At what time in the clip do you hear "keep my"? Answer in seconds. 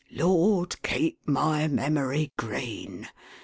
0.81-1.67